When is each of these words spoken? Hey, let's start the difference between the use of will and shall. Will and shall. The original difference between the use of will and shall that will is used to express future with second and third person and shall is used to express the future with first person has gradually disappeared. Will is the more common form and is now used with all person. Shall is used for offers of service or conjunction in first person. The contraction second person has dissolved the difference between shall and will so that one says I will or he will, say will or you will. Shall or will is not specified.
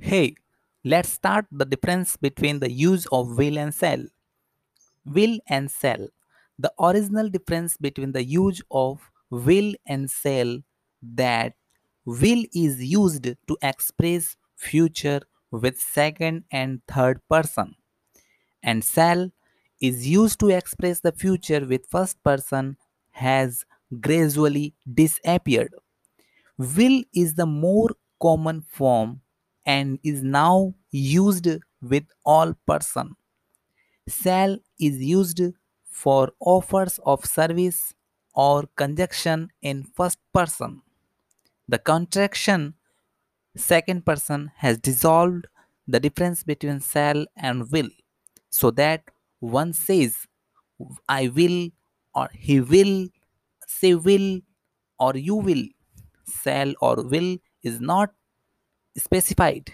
Hey, 0.00 0.34
let's 0.84 1.10
start 1.10 1.46
the 1.52 1.64
difference 1.64 2.16
between 2.16 2.58
the 2.58 2.70
use 2.70 3.06
of 3.12 3.36
will 3.36 3.58
and 3.58 3.72
shall. 3.74 4.04
Will 5.04 5.38
and 5.48 5.70
shall. 5.70 6.08
The 6.58 6.72
original 6.78 7.28
difference 7.28 7.76
between 7.76 8.12
the 8.12 8.24
use 8.24 8.62
of 8.70 9.10
will 9.30 9.74
and 9.86 10.10
shall 10.10 10.58
that 11.02 11.54
will 12.04 12.44
is 12.54 12.82
used 12.82 13.24
to 13.24 13.56
express 13.62 14.36
future 14.56 15.20
with 15.50 15.80
second 15.80 16.44
and 16.50 16.80
third 16.86 17.20
person 17.28 17.74
and 18.62 18.84
shall 18.84 19.30
is 19.80 20.06
used 20.08 20.40
to 20.40 20.48
express 20.50 21.00
the 21.00 21.12
future 21.12 21.64
with 21.66 21.86
first 21.90 22.22
person 22.22 22.76
has 23.12 23.64
gradually 24.00 24.74
disappeared. 24.92 25.74
Will 26.58 27.02
is 27.14 27.34
the 27.34 27.46
more 27.46 27.90
common 28.22 28.62
form 28.62 29.22
and 29.66 29.98
is 30.02 30.22
now 30.22 30.74
used 30.90 31.48
with 31.82 32.04
all 32.24 32.54
person. 32.66 33.16
Shall 34.08 34.58
is 34.78 34.98
used 35.02 35.40
for 35.90 36.32
offers 36.40 37.00
of 37.04 37.24
service 37.24 37.94
or 38.34 38.64
conjunction 38.76 39.50
in 39.62 39.84
first 39.84 40.18
person. 40.34 40.82
The 41.68 41.78
contraction 41.78 42.74
second 43.56 44.06
person 44.06 44.52
has 44.56 44.78
dissolved 44.78 45.46
the 45.86 46.00
difference 46.00 46.42
between 46.44 46.80
shall 46.80 47.26
and 47.36 47.70
will 47.70 47.90
so 48.50 48.70
that 48.72 49.04
one 49.40 49.72
says 49.72 50.26
I 51.08 51.28
will 51.28 51.70
or 52.14 52.28
he 52.32 52.60
will, 52.60 53.08
say 53.66 53.94
will 53.94 54.40
or 54.98 55.16
you 55.16 55.36
will. 55.36 55.64
Shall 56.42 56.74
or 56.80 57.02
will 57.04 57.38
is 57.62 57.80
not 57.80 58.10
specified. 58.96 59.72